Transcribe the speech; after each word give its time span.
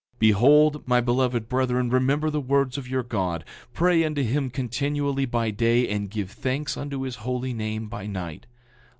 9:52 0.15 0.19
Behold, 0.19 0.87
my 0.87 0.99
beloved 0.99 1.47
brethren, 1.47 1.87
remember 1.91 2.31
the 2.31 2.41
words 2.41 2.75
of 2.75 2.87
your 2.87 3.03
God; 3.03 3.43
pray 3.71 4.03
unto 4.03 4.23
him 4.23 4.49
continually 4.49 5.27
by 5.27 5.51
day, 5.51 5.87
and 5.87 6.09
give 6.09 6.31
thanks 6.31 6.75
unto 6.75 7.01
his 7.01 7.17
holy 7.17 7.53
name 7.53 7.87
by 7.87 8.07
night. 8.07 8.47